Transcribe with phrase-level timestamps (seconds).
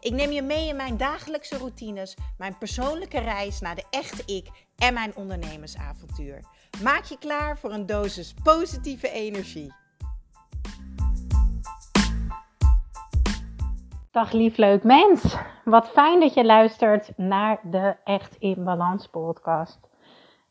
[0.00, 4.48] Ik neem je mee in mijn dagelijkse routines, mijn persoonlijke reis naar de echte ik
[4.76, 6.44] en mijn ondernemersavontuur.
[6.82, 9.72] Maak je klaar voor een dosis positieve energie.
[14.10, 15.36] Dag lief leuk mens.
[15.64, 19.87] Wat fijn dat je luistert naar de Echt in Balans podcast.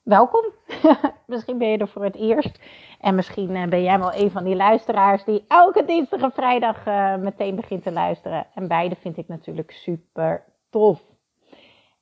[0.07, 0.45] Welkom.
[1.25, 2.59] misschien ben je er voor het eerst.
[2.99, 6.87] En misschien eh, ben jij wel een van die luisteraars die elke dinsdag en vrijdag
[6.87, 8.47] uh, meteen begint te luisteren.
[8.53, 11.01] En beide vind ik natuurlijk super tof.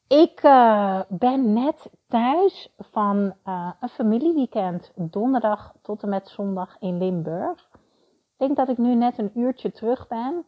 [0.08, 3.34] Ik uh, ben net thuis van
[3.80, 4.92] een familieweekend.
[4.96, 7.70] Donderdag tot en met zondag in Limburg.
[7.74, 10.46] Ik denk dat ik nu net een uurtje terug ben.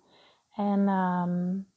[0.56, 1.68] En um,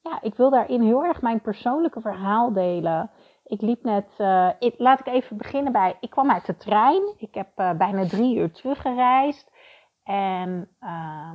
[0.00, 3.10] ja, ik wil daarin heel erg mijn persoonlijke verhaal delen.
[3.46, 4.06] Ik liep net,
[4.58, 7.14] ik, laat ik even beginnen bij, ik kwam uit de trein.
[7.18, 9.50] Ik heb uh, bijna drie uur teruggereisd.
[10.02, 11.32] En uh,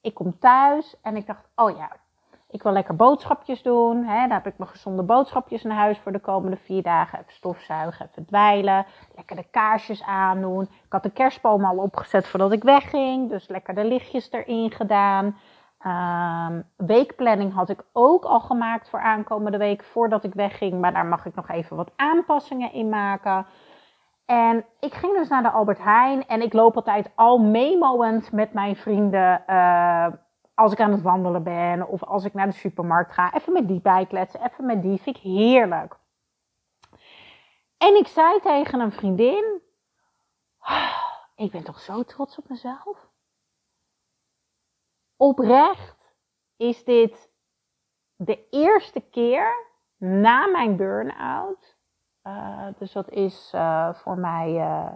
[0.00, 1.96] ik kom thuis en ik dacht, oh ja,
[2.50, 4.04] ik wil lekker boodschapjes doen.
[4.04, 4.20] Hè?
[4.20, 7.18] Dan heb ik mijn gezonde boodschapjes naar huis voor de komende vier dagen.
[7.18, 8.86] Even stofzuigen, even dweilen.
[9.14, 10.62] Lekker de kaarsjes aandoen.
[10.62, 13.30] Ik had de kerstboom al opgezet voordat ik wegging.
[13.30, 15.36] Dus lekker de lichtjes erin gedaan.
[15.84, 20.80] Um, weekplanning had ik ook al gemaakt voor aankomende week voordat ik wegging.
[20.80, 23.46] Maar daar mag ik nog even wat aanpassingen in maken.
[24.26, 28.52] En ik ging dus naar de Albert Heijn en ik loop altijd al memoend met
[28.52, 29.42] mijn vrienden.
[29.46, 30.06] Uh,
[30.54, 33.34] als ik aan het wandelen ben of als ik naar de supermarkt ga.
[33.34, 35.00] Even met die bijkletsen, even met die.
[35.00, 35.96] Vind ik heerlijk.
[37.78, 39.60] En ik zei tegen een vriendin:
[40.60, 43.05] oh, Ik ben toch zo trots op mezelf
[45.16, 46.14] oprecht
[46.56, 47.30] is dit
[48.16, 49.66] de eerste keer
[49.96, 51.76] na mijn burn-out.
[52.22, 54.92] Uh, dus dat is uh, voor mij, uh,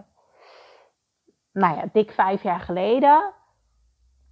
[1.51, 3.33] nou ja, dik vijf jaar geleden.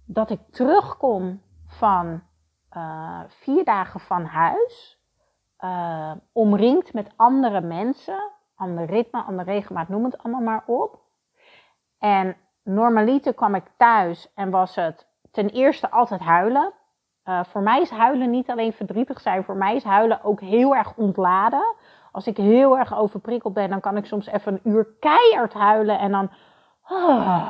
[0.06, 2.22] Dat ik terugkom van
[3.26, 4.98] vier dagen van huis.
[6.32, 8.32] omringd met andere mensen.
[8.54, 11.00] Ander ritme, ander regelmaat, noem het allemaal maar op.
[11.98, 16.72] En normaliter kwam ik thuis en was het ten eerste altijd huilen.
[17.24, 20.76] Uh, voor mij is huilen niet alleen verdrietig zijn, voor mij is huilen ook heel
[20.76, 21.74] erg ontladen.
[22.12, 25.98] Als ik heel erg overprikkeld ben, dan kan ik soms even een uur keihard huilen
[25.98, 26.30] en dan.
[26.88, 27.46] Oh,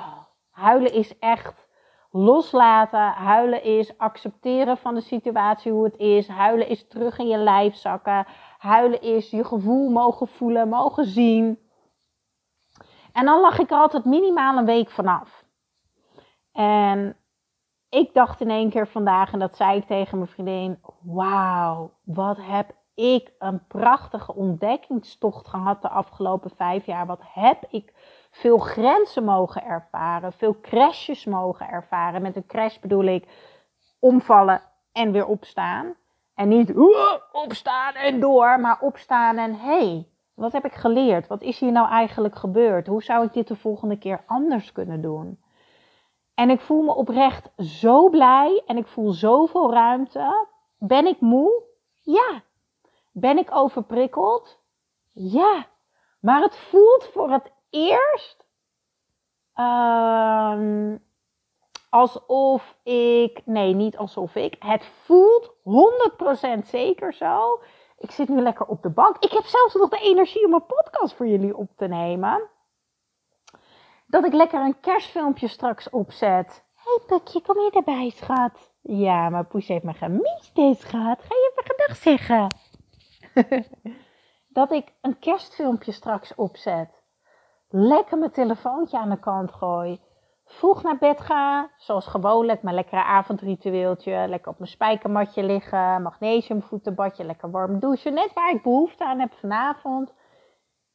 [0.50, 1.68] huilen is echt
[2.10, 3.08] loslaten.
[3.08, 6.28] Huilen is accepteren van de situatie hoe het is.
[6.28, 8.26] Huilen is terug in je lijf zakken.
[8.58, 11.58] Huilen is je gevoel mogen voelen, mogen zien.
[13.12, 15.44] En dan lag ik er altijd minimaal een week vanaf.
[16.52, 17.16] En
[17.90, 22.36] ik dacht in één keer vandaag, en dat zei ik tegen mijn vriendin: Wauw, wat
[22.40, 27.06] heb ik een prachtige ontdekkingstocht gehad de afgelopen vijf jaar.
[27.06, 27.92] Wat heb ik
[28.30, 32.22] veel grenzen mogen ervaren, veel crashes mogen ervaren.
[32.22, 33.28] Met een crash bedoel ik
[33.98, 34.60] omvallen
[34.92, 35.94] en weer opstaan.
[36.34, 36.74] En niet
[37.32, 41.26] opstaan en door, maar opstaan en hey, wat heb ik geleerd?
[41.26, 42.86] Wat is hier nou eigenlijk gebeurd?
[42.86, 45.38] Hoe zou ik dit de volgende keer anders kunnen doen?
[46.40, 50.46] En ik voel me oprecht zo blij en ik voel zoveel ruimte.
[50.78, 51.62] Ben ik moe?
[52.02, 52.42] Ja.
[53.12, 54.58] Ben ik overprikkeld?
[55.12, 55.66] Ja.
[56.20, 58.46] Maar het voelt voor het eerst
[59.56, 60.94] uh,
[61.90, 63.42] alsof ik.
[63.44, 64.56] Nee, niet alsof ik.
[64.58, 65.52] Het voelt
[66.60, 67.60] 100% zeker zo.
[67.98, 69.16] Ik zit nu lekker op de bank.
[69.18, 72.48] Ik heb zelfs nog de energie om een podcast voor jullie op te nemen
[74.10, 76.65] dat ik lekker een kerstfilmpje straks opzet.
[76.75, 78.71] Hé hey Pukje, kom je erbij, schat?
[78.82, 81.19] Ja, maar Poes heeft me gemist, deze schat.
[81.22, 82.54] Ga je even gedag zeggen?
[84.59, 87.03] dat ik een kerstfilmpje straks opzet.
[87.68, 90.01] Lekker mijn telefoontje aan de kant gooi.
[90.45, 94.27] Vroeg naar bed ga, zoals gewoonlijk, mijn lekkere avondritueeltje.
[94.28, 98.15] Lekker op mijn spijkermatje liggen, magnesiumvoetenbadje, lekker warm douchen.
[98.15, 100.13] Net waar ik behoefte aan heb vanavond.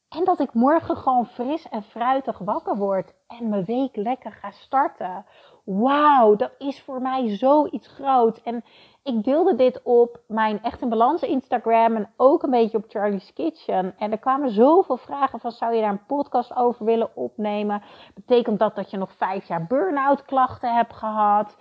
[0.10, 4.52] En dat ik morgen gewoon fris en fruitig wakker word en mijn week lekker ga
[4.52, 5.26] starten.
[5.66, 8.42] Wauw, dat is voor mij zoiets groot.
[8.42, 8.64] En
[9.04, 13.34] ik deelde dit op mijn Echt in Balans Instagram en ook een beetje op Charlie's
[13.34, 13.98] Kitchen.
[13.98, 17.84] En er kwamen zoveel vragen van, zou je daar een podcast over willen opnemen?
[18.14, 21.58] Betekent dat dat je nog vijf jaar burn-out klachten hebt gehad?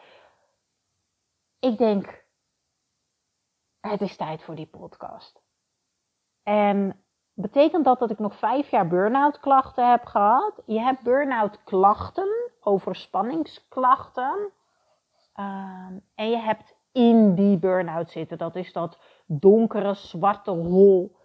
[1.58, 2.24] Ik denk,
[3.80, 5.42] het is tijd voor die podcast.
[6.42, 7.03] En
[7.34, 10.62] betekent dat dat ik nog vijf jaar burn-out klachten heb gehad.
[10.66, 14.52] Je hebt burn-out klachten, overspanningsklachten.
[15.36, 18.38] Um, en je hebt in die burn-out zitten.
[18.38, 21.16] Dat is dat donkere, zwarte hol.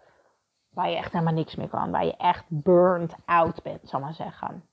[0.70, 1.90] Waar je echt helemaal niks meer kan.
[1.90, 4.64] Waar je echt burned out bent, zal maar zeggen.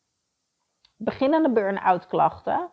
[0.96, 2.70] Beginnende burn-out klachten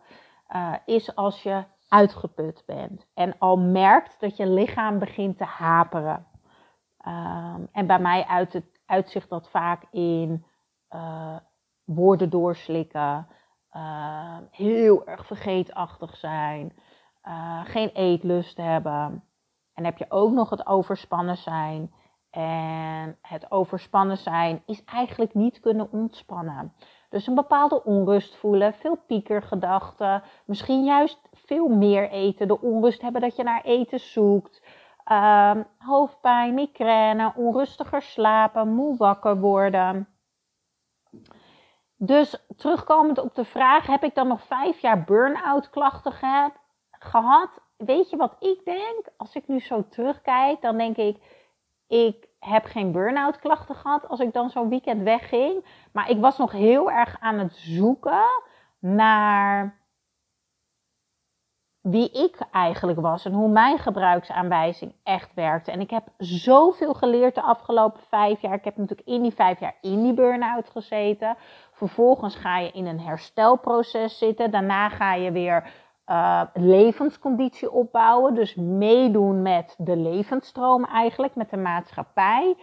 [0.55, 3.05] uh, is als je uitgeput bent.
[3.13, 6.25] En al merkt dat je lichaam begint te haperen.
[7.07, 10.45] Um, en bij mij uit het, uitzicht dat vaak in
[10.95, 11.35] uh,
[11.83, 13.27] woorden doorslikken,
[13.75, 16.73] uh, heel erg vergeetachtig zijn,
[17.27, 19.23] uh, geen eetlust hebben.
[19.73, 21.93] En heb je ook nog het overspannen zijn.
[22.29, 26.73] En het overspannen zijn is eigenlijk niet kunnen ontspannen.
[27.09, 33.21] Dus een bepaalde onrust voelen, veel piekergedachten, misschien juist veel meer eten, de onrust hebben
[33.21, 34.61] dat je naar eten zoekt,
[35.11, 40.07] uh, hoofdpijn, migraine, onrustiger slapen, moe wakker worden.
[41.97, 46.13] Dus terugkomend op de vraag, heb ik dan nog vijf jaar burn-out klachten
[46.91, 47.49] gehad?
[47.77, 49.07] Weet je wat ik denk?
[49.17, 51.17] Als ik nu zo terugkijk, dan denk ik,
[51.87, 55.65] ik heb geen burn-out klachten gehad als ik dan zo'n weekend wegging.
[55.91, 58.25] Maar ik was nog heel erg aan het zoeken
[58.79, 59.79] naar
[61.85, 65.71] wie ik eigenlijk was en hoe mijn gebruiksaanwijzing echt werkte.
[65.71, 68.53] En ik heb zoveel geleerd de afgelopen vijf jaar.
[68.53, 71.35] Ik heb natuurlijk in die vijf jaar in die burn-out gezeten.
[71.71, 74.51] Vervolgens ga je in een herstelproces zitten.
[74.51, 75.71] Daarna ga je weer
[76.07, 78.33] uh, levensconditie opbouwen.
[78.33, 82.55] Dus meedoen met de levensstroom eigenlijk, met de maatschappij.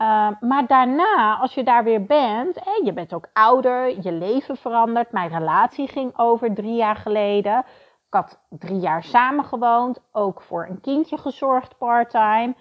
[0.00, 4.56] Uh, maar daarna, als je daar weer bent, hè, je bent ook ouder, je leven
[4.56, 5.12] verandert.
[5.12, 7.64] Mijn relatie ging over drie jaar geleden.
[8.06, 12.54] Ik had drie jaar samengewoond, ook voor een kindje gezorgd parttime.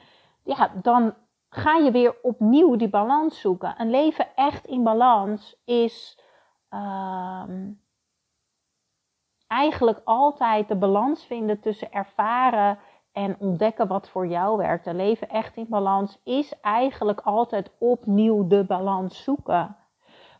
[0.44, 1.16] Ja, dan
[1.50, 3.76] ga je weer opnieuw die balans zoeken.
[3.78, 6.20] Een leven echt in balans is
[6.70, 7.44] uh,
[9.48, 12.80] eigenlijk altijd de balans vinden tussen ervaren
[13.12, 14.86] en ontdekken wat voor jou werkt.
[14.86, 19.76] Een leven echt in balans is eigenlijk altijd opnieuw de balans zoeken.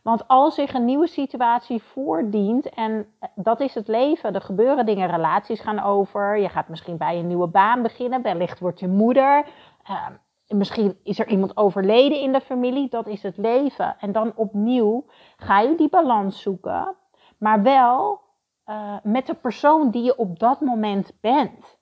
[0.06, 5.10] Want als zich een nieuwe situatie voordient, en dat is het leven, er gebeuren dingen,
[5.10, 9.46] relaties gaan over, je gaat misschien bij een nieuwe baan beginnen, wellicht wordt je moeder,
[9.90, 10.06] uh,
[10.48, 13.96] misschien is er iemand overleden in de familie, dat is het leven.
[14.00, 15.04] En dan opnieuw
[15.36, 16.96] ga je die balans zoeken,
[17.38, 18.20] maar wel
[18.66, 21.78] uh, met de persoon die je op dat moment bent.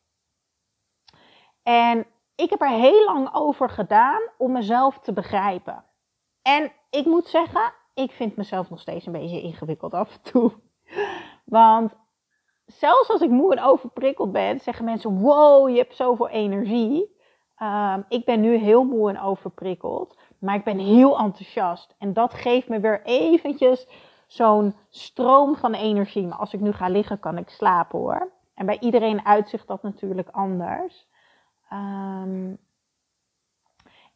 [1.63, 5.85] En ik heb er heel lang over gedaan om mezelf te begrijpen.
[6.43, 10.53] En ik moet zeggen, ik vind mezelf nog steeds een beetje ingewikkeld af en toe.
[11.45, 11.95] Want
[12.67, 17.13] zelfs als ik moe en overprikkeld ben, zeggen mensen: Wow, je hebt zoveel energie.
[17.63, 21.95] Um, ik ben nu heel moe en overprikkeld, maar ik ben heel enthousiast.
[21.99, 23.89] En dat geeft me weer eventjes
[24.27, 26.27] zo'n stroom van energie.
[26.27, 28.33] Maar als ik nu ga liggen, kan ik slapen hoor.
[28.55, 31.09] En bij iedereen uitzicht dat natuurlijk anders.
[31.73, 32.59] Um,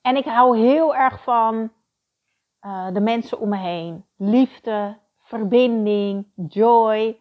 [0.02, 1.70] en ik hou heel erg van
[2.62, 4.05] uh, de mensen om me heen.
[4.16, 7.20] Liefde, verbinding, joy.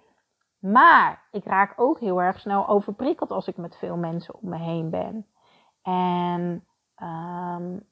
[0.60, 4.58] Maar ik raak ook heel erg snel overprikkeld als ik met veel mensen om me
[4.58, 5.28] heen ben.
[5.82, 6.66] En
[7.04, 7.88] um,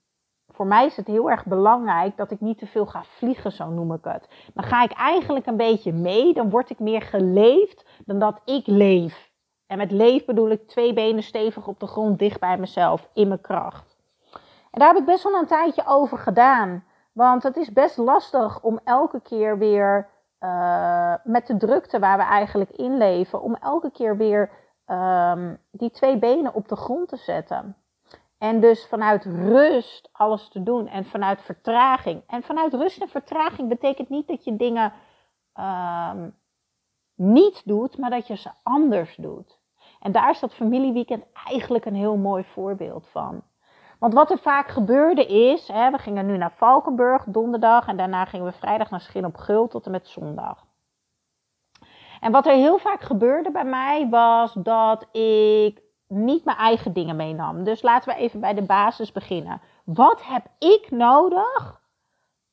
[0.48, 3.70] voor mij is het heel erg belangrijk dat ik niet te veel ga vliegen, zo
[3.70, 4.50] noem ik het.
[4.54, 8.68] Dan ga ik eigenlijk een beetje mee, dan word ik meer geleefd dan dat ik
[8.68, 9.32] leef.
[9.68, 13.28] En met leef bedoel ik twee benen stevig op de grond, dicht bij mezelf, in
[13.28, 13.98] mijn kracht.
[14.72, 16.84] En daar heb ik best wel een tijdje over gedaan.
[17.16, 22.24] Want het is best lastig om elke keer weer uh, met de drukte waar we
[22.24, 24.50] eigenlijk in leven, om elke keer weer
[24.88, 27.76] um, die twee benen op de grond te zetten.
[28.38, 32.24] En dus vanuit rust alles te doen en vanuit vertraging.
[32.28, 34.94] En vanuit rust en vertraging betekent niet dat je dingen
[35.60, 36.36] um,
[37.16, 39.60] niet doet, maar dat je ze anders doet.
[40.00, 43.44] En daar is dat familieweekend eigenlijk een heel mooi voorbeeld van.
[44.00, 48.26] Want wat er vaak gebeurde is, hè, we gingen nu naar Valkenburg donderdag en daarna
[48.26, 50.66] gingen we vrijdag naar Schin op Gul tot en met zondag.
[52.20, 57.16] En wat er heel vaak gebeurde bij mij was dat ik niet mijn eigen dingen
[57.16, 57.64] meenam.
[57.64, 59.62] Dus laten we even bij de basis beginnen.
[59.84, 61.82] Wat heb ik nodig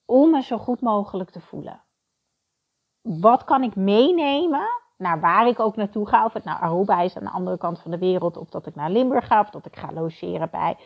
[0.05, 1.83] om me zo goed mogelijk te voelen?
[3.03, 6.25] Wat kan ik meenemen naar waar ik ook naartoe ga?
[6.25, 8.75] Of het nou Aruba is aan de andere kant van de wereld, of dat ik
[8.75, 10.77] naar Limburg ga, of dat ik ga logeren bij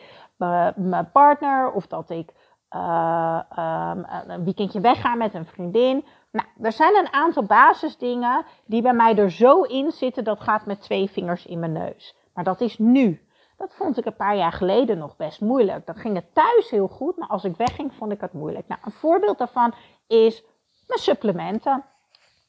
[0.75, 2.33] mijn partner, of dat ik
[2.75, 6.05] uh, um, een weekendje wegga met een vriendin.
[6.31, 10.65] Nou, er zijn een aantal basisdingen die bij mij er zo in zitten, dat gaat
[10.65, 12.15] met twee vingers in mijn neus.
[12.33, 13.27] Maar dat is nu.
[13.57, 15.85] Dat vond ik een paar jaar geleden nog best moeilijk.
[15.85, 18.67] Dan ging het thuis heel goed, maar als ik wegging vond ik het moeilijk.
[18.67, 19.73] Nou, een voorbeeld daarvan
[20.07, 20.43] is
[20.87, 21.83] mijn supplementen.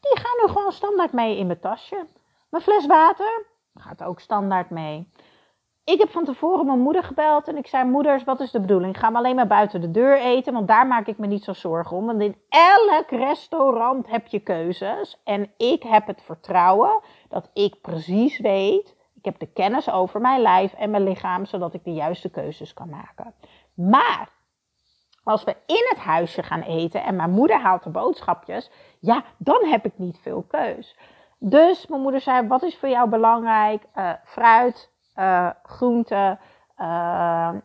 [0.01, 2.07] Die gaan nu gewoon standaard mee in mijn tasje.
[2.51, 5.13] Mijn fles water gaat ook standaard mee.
[5.89, 8.99] Ik heb van tevoren mijn moeder gebeld en ik zei: Moeders, wat is de bedoeling?
[8.99, 10.53] Ga we alleen maar buiten de deur eten?
[10.53, 12.07] Want daar maak ik me niet zo zorgen om.
[12.07, 15.21] Want in elk restaurant heb je keuzes.
[15.25, 18.97] En ik heb het vertrouwen dat ik precies weet.
[19.15, 22.75] Ik heb de kennis over mijn lijf en mijn lichaam, zodat ik de juiste keuzes
[22.75, 23.35] kan maken.
[23.75, 24.29] Maar
[25.25, 29.65] als we in het huisje gaan eten en mijn moeder haalt de boodschapjes, ja, dan
[29.65, 30.97] heb ik niet veel keus.
[31.39, 33.83] Dus mijn moeder zei: Wat is voor jou belangrijk?
[33.97, 36.39] Uh, fruit, uh, groenten.
[36.81, 36.87] Uh,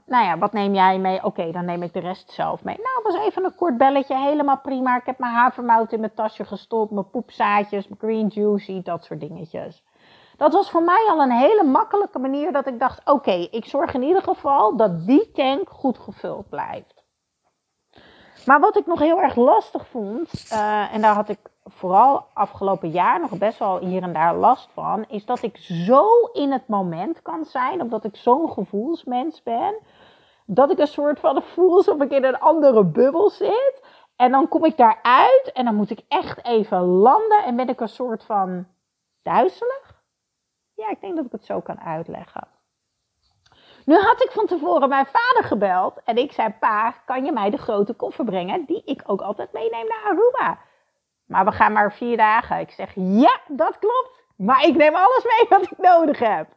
[0.06, 1.24] nou ja, wat neem jij mee?
[1.24, 2.78] Oké, dan neem ik de rest zelf mee.
[2.78, 4.98] Nou, was even een kort belletje, helemaal prima.
[4.98, 9.20] Ik heb mijn havermout in mijn tasje gestopt, mijn poepzaadjes, mijn green juicy, dat soort
[9.20, 9.84] dingetjes.
[10.38, 13.94] Dat was voor mij al een hele makkelijke manier dat ik dacht: oké, ik zorg
[13.94, 17.04] in ieder geval dat die tank goed gevuld blijft.
[18.46, 22.90] Maar wat ik nog heel erg lastig vond, uh, en daar had ik vooral afgelopen
[22.90, 26.68] jaar nog best wel hier en daar last van, is dat ik zo in het
[26.68, 29.76] moment kan zijn, omdat ik zo'n gevoelsmens ben,
[30.46, 33.82] dat ik een soort van voel alsof ik in een andere bubbel zit.
[34.16, 37.80] En dan kom ik daaruit en dan moet ik echt even landen en ben ik
[37.80, 38.68] een soort van
[39.22, 40.02] duizelig.
[40.74, 42.48] Ja, ik denk dat ik het zo kan uitleggen.
[43.86, 47.50] Nu had ik van tevoren mijn vader gebeld en ik zei: Pa, kan je mij
[47.50, 50.60] de grote koffer brengen die ik ook altijd meeneem naar Aruba?
[51.26, 52.60] Maar we gaan maar vier dagen.
[52.60, 54.22] Ik zeg, ja, dat klopt.
[54.36, 56.48] Maar ik neem alles mee wat ik nodig heb.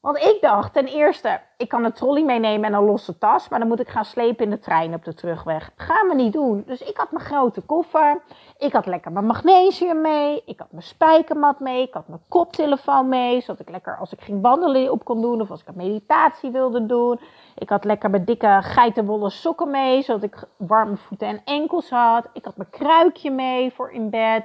[0.00, 3.58] Want ik dacht, ten eerste, ik kan een trolley meenemen en een losse tas, maar
[3.58, 5.70] dan moet ik gaan slepen in de trein op de terugweg.
[5.76, 6.62] Gaan we niet doen.
[6.66, 8.22] Dus ik had mijn grote koffer.
[8.58, 10.42] Ik had lekker mijn magnesium mee.
[10.46, 11.82] Ik had mijn spijkermat mee.
[11.82, 15.40] Ik had mijn koptelefoon mee, zodat ik lekker als ik ging wandelen op kon doen
[15.40, 17.20] of als ik een meditatie wilde doen.
[17.54, 22.26] Ik had lekker mijn dikke geitenwolle sokken mee, zodat ik warme voeten en enkels had.
[22.32, 24.44] Ik had mijn kruikje mee voor in bed.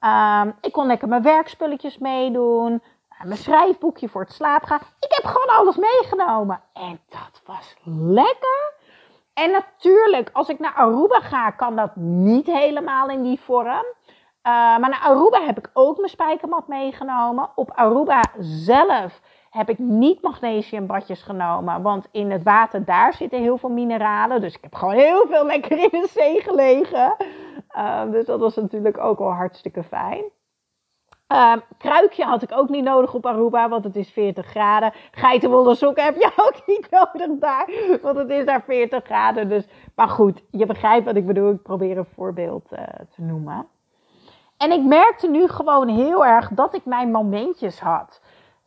[0.00, 2.82] Um, ik kon lekker mijn werkspulletjes meedoen
[3.24, 4.80] mijn schrijfboekje voor het slaap gaan.
[5.00, 6.60] Ik heb gewoon alles meegenomen.
[6.72, 8.72] En dat was lekker.
[9.34, 13.84] En natuurlijk, als ik naar Aruba ga, kan dat niet helemaal in die vorm.
[14.46, 17.50] Uh, maar naar Aruba heb ik ook mijn spijkermat meegenomen.
[17.54, 21.82] Op Aruba zelf heb ik niet magnesiumbadjes genomen.
[21.82, 24.40] Want in het water daar zitten heel veel mineralen.
[24.40, 27.16] Dus ik heb gewoon heel veel lekker in de zee gelegen.
[27.76, 30.24] Uh, dus dat was natuurlijk ook wel hartstikke fijn.
[31.28, 34.92] Uh, kruikje had ik ook niet nodig op Aruba, want het is 40 graden.
[35.10, 37.70] Geitenwolle sokken heb je ook niet nodig daar,
[38.02, 39.48] want het is daar 40 graden.
[39.48, 41.50] Dus, maar goed, je begrijpt wat ik bedoel.
[41.50, 42.78] Ik probeer een voorbeeld uh,
[43.14, 43.66] te noemen.
[44.56, 48.20] En ik merkte nu gewoon heel erg dat ik mijn momentjes had.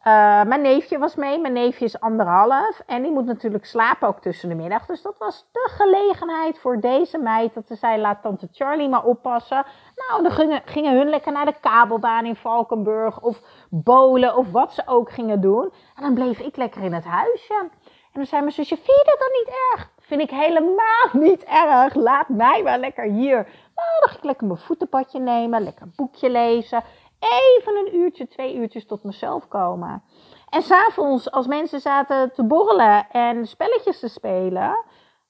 [0.07, 1.39] Uh, mijn neefje was mee.
[1.39, 2.81] Mijn neefje is anderhalf.
[2.85, 4.85] En die moet natuurlijk slapen ook tussen de middag.
[4.85, 7.53] Dus dat was de gelegenheid voor deze meid.
[7.53, 9.65] Dat ze zei, laat tante Charlie maar oppassen.
[9.95, 13.21] Nou, dan gingen, gingen hun lekker naar de kabelbaan in Valkenburg.
[13.21, 15.73] Of bolen of wat ze ook gingen doen.
[15.95, 17.53] En dan bleef ik lekker in het huisje.
[17.53, 19.89] En dan zei mijn zusje, vind je dat dan niet erg?
[19.99, 21.95] Vind ik helemaal niet erg.
[21.95, 23.35] Laat mij maar lekker hier.
[23.75, 25.63] Nou, dan ging ik lekker mijn voetenpadje nemen.
[25.63, 26.83] Lekker een boekje lezen
[27.19, 30.03] even een uurtje, twee uurtjes tot mezelf komen.
[30.49, 34.85] En s'avonds, als mensen zaten te borrelen en spelletjes te spelen,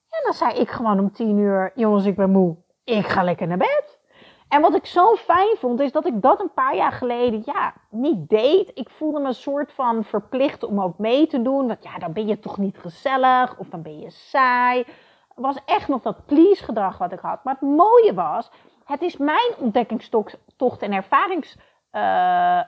[0.09, 2.57] ja, dan zei ik gewoon om tien uur: Jongens, ik ben moe.
[2.83, 3.99] Ik ga lekker naar bed.
[4.47, 7.73] En wat ik zo fijn vond, is dat ik dat een paar jaar geleden ja,
[7.89, 8.71] niet deed.
[8.73, 11.67] Ik voelde me een soort van verplicht om ook mee te doen.
[11.67, 14.77] Want ja, dan ben je toch niet gezellig of dan ben je saai.
[14.77, 17.43] Het was echt nog dat please gedrag wat ik had.
[17.43, 18.51] Maar het mooie was,
[18.85, 21.57] het is mijn ontdekkingstocht en ervarings
[21.91, 22.61] uh,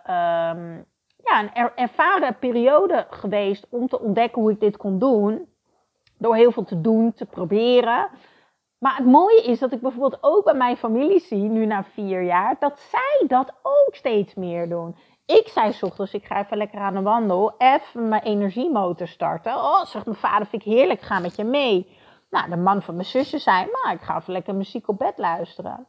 [0.56, 0.86] um,
[1.24, 5.48] ja, een er, ervaren periode geweest om te ontdekken hoe ik dit kon doen.
[6.18, 8.10] Door heel veel te doen, te proberen.
[8.80, 12.22] Maar het mooie is dat ik bijvoorbeeld ook bij mijn familie zie, nu na vier
[12.22, 14.96] jaar, dat zij dat ook steeds meer doen.
[15.26, 19.56] Ik zei s ochtends, ik ga even lekker aan de wandel, even mijn energiemotor starten.
[19.56, 21.98] Oh, zegt mijn vader, vind ik heerlijk, ga met je mee.
[22.30, 25.18] Nou, de man van mijn zusje zei, maar ik ga even lekker muziek op bed
[25.18, 25.88] luisteren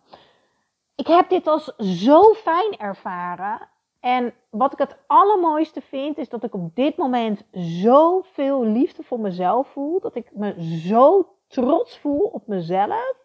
[1.00, 3.68] ik heb dit als zo fijn ervaren.
[4.00, 9.20] En wat ik het allermooiste vind, is dat ik op dit moment zoveel liefde voor
[9.20, 10.00] mezelf voel.
[10.00, 13.16] Dat ik me zo trots voel op mezelf.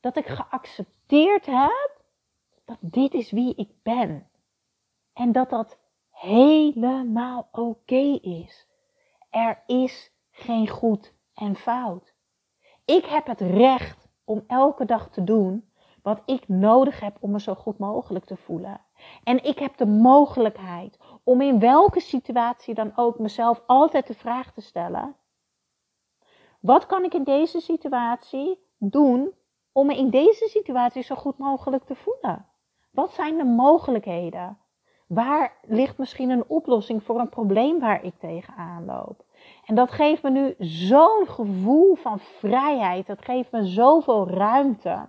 [0.00, 2.00] Dat ik geaccepteerd heb
[2.64, 4.28] dat dit is wie ik ben.
[5.12, 5.78] En dat dat
[6.10, 8.66] helemaal oké is.
[9.30, 12.14] Er is geen goed en fout.
[12.84, 15.69] Ik heb het recht om elke dag te doen
[16.02, 18.80] wat ik nodig heb om me zo goed mogelijk te voelen.
[19.24, 24.52] En ik heb de mogelijkheid om in welke situatie dan ook mezelf altijd de vraag
[24.52, 25.14] te stellen:
[26.60, 29.30] wat kan ik in deze situatie doen
[29.72, 32.46] om me in deze situatie zo goed mogelijk te voelen?
[32.90, 34.58] Wat zijn de mogelijkheden?
[35.06, 39.24] Waar ligt misschien een oplossing voor een probleem waar ik tegenaan loop?
[39.64, 43.06] En dat geeft me nu zo'n gevoel van vrijheid.
[43.06, 45.06] Dat geeft me zoveel ruimte.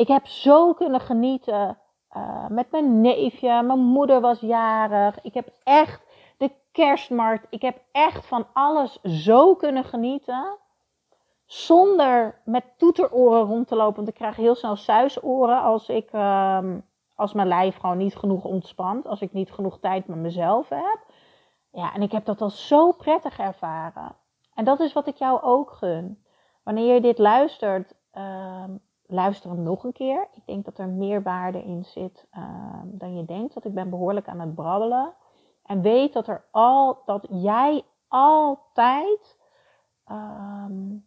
[0.00, 1.78] Ik heb zo kunnen genieten
[2.16, 3.62] uh, met mijn neefje.
[3.62, 5.20] Mijn moeder was jarig.
[5.22, 6.02] Ik heb echt
[6.36, 7.46] de kerstmarkt.
[7.50, 10.56] Ik heb echt van alles zo kunnen genieten.
[11.46, 13.96] Zonder met toeteroren rond te lopen.
[13.96, 16.58] Want ik krijg heel snel suisoren als, ik, uh,
[17.14, 19.06] als mijn lijf gewoon niet genoeg ontspant.
[19.06, 20.98] Als ik niet genoeg tijd met mezelf heb.
[21.72, 24.14] Ja, en ik heb dat al zo prettig ervaren.
[24.54, 26.24] En dat is wat ik jou ook gun.
[26.62, 28.64] Wanneer je dit luistert, uh,
[29.12, 30.28] luister hem nog een keer.
[30.32, 32.44] Ik denk dat er meer waarde in zit uh,
[32.84, 33.54] dan je denkt.
[33.54, 35.14] Want ik ben behoorlijk aan het brabbelen.
[35.64, 39.38] En weet dat, er al, dat jij altijd
[40.10, 41.06] um,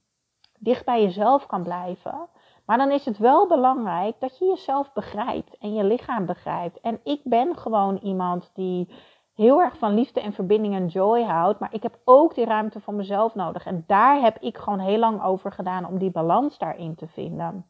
[0.59, 2.27] dicht bij jezelf kan blijven.
[2.65, 6.81] Maar dan is het wel belangrijk dat je jezelf begrijpt en je lichaam begrijpt.
[6.81, 8.89] En ik ben gewoon iemand die
[9.33, 11.59] heel erg van liefde en verbinding en joy houdt.
[11.59, 13.65] Maar ik heb ook die ruimte voor mezelf nodig.
[13.65, 17.65] En daar heb ik gewoon heel lang over gedaan om die balans daarin te vinden.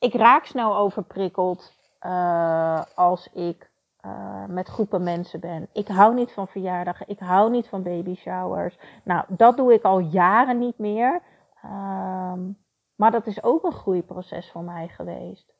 [0.00, 1.76] Ik raak snel overprikkeld
[2.06, 3.70] uh, als ik
[4.06, 5.68] uh, met groepen mensen ben.
[5.72, 7.08] Ik hou niet van verjaardagen.
[7.08, 8.78] Ik hou niet van baby showers.
[9.04, 11.22] Nou, dat doe ik al jaren niet meer.
[11.64, 12.58] Um,
[12.96, 15.54] maar dat is ook een groeiproces voor mij geweest.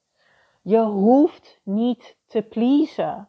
[0.63, 3.29] Je hoeft niet te pleasen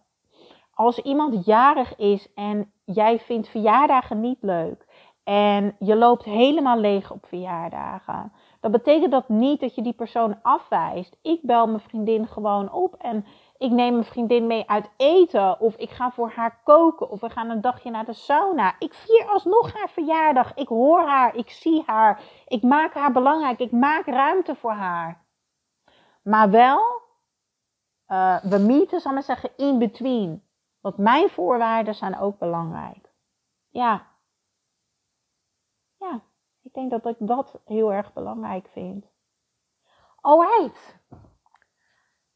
[0.74, 4.86] als iemand jarig is en jij vindt verjaardagen niet leuk
[5.24, 10.40] en je loopt helemaal leeg op verjaardagen, dan betekent dat niet dat je die persoon
[10.42, 11.18] afwijst.
[11.22, 13.26] Ik bel mijn vriendin gewoon op en
[13.58, 17.30] ik neem mijn vriendin mee uit eten of ik ga voor haar koken of we
[17.30, 18.76] gaan een dagje naar de sauna.
[18.80, 20.54] Ik vier alsnog haar verjaardag.
[20.54, 25.26] Ik hoor haar, ik zie haar, ik maak haar belangrijk, ik maak ruimte voor haar.
[26.24, 27.02] Maar wel,
[28.08, 30.44] uh, we meeten, zal ik zeggen, in between.
[30.82, 33.12] Want mijn voorwaarden zijn ook belangrijk.
[33.70, 34.11] Ja,
[36.72, 39.06] ik denk dat ik dat heel erg belangrijk vind.
[40.22, 41.00] Alright.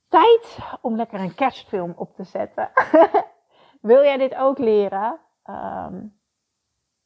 [0.08, 2.72] Tijd om lekker een kerstfilm op te zetten.
[3.82, 5.20] wil jij dit ook leren?
[5.46, 6.20] Um,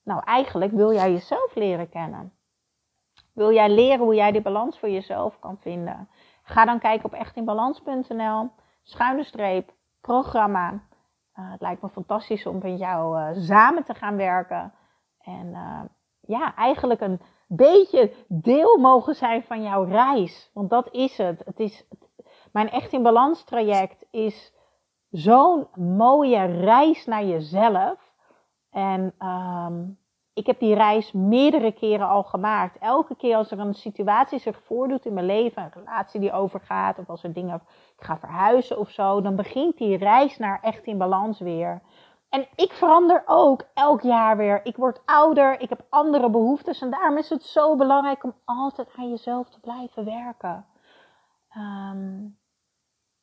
[0.03, 2.33] nou, eigenlijk wil jij jezelf leren kennen.
[3.33, 6.09] Wil jij leren hoe jij die balans voor jezelf kan vinden?
[6.43, 8.51] Ga dan kijken op echtinbalans.nl,
[8.83, 10.71] schuine streep, programma.
[10.71, 14.73] Uh, het lijkt me fantastisch om met jou uh, samen te gaan werken.
[15.19, 15.81] En uh,
[16.29, 20.49] ja, eigenlijk een beetje deel mogen zijn van jouw reis.
[20.53, 21.41] Want dat is het.
[21.45, 21.85] het is,
[22.51, 24.53] mijn Echt in Balans traject is
[25.11, 28.13] zo'n mooie reis naar jezelf.
[28.69, 29.97] En um,
[30.33, 32.77] ik heb die reis meerdere keren al gemaakt.
[32.77, 36.99] Elke keer als er een situatie zich voordoet in mijn leven, een relatie die overgaat,
[36.99, 37.61] of als er dingen,
[37.97, 41.81] ik ga verhuizen of zo, dan begint die reis naar echt in balans weer.
[42.29, 44.65] En ik verander ook elk jaar weer.
[44.65, 48.89] Ik word ouder, ik heb andere behoeftes en daarom is het zo belangrijk om altijd
[48.95, 50.65] aan jezelf te blijven werken.
[51.57, 52.37] Um,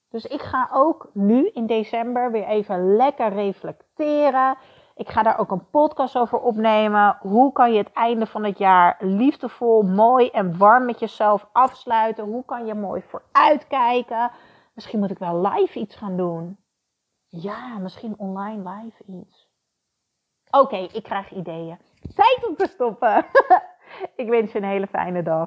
[0.08, 4.56] dus ik ga ook nu in december weer even lekker reflecteren.
[4.94, 7.16] Ik ga daar ook een podcast over opnemen.
[7.20, 12.24] Hoe kan je het einde van het jaar liefdevol, mooi en warm met jezelf afsluiten?
[12.24, 14.30] Hoe kan je mooi vooruitkijken?
[14.74, 16.58] Misschien moet ik wel live iets gaan doen.
[17.28, 19.48] Ja, misschien online live iets.
[20.50, 21.78] Oké, ik krijg ideeën.
[22.14, 23.26] Tijd om te stoppen.
[24.22, 25.34] ik wens je een hele fijne dag.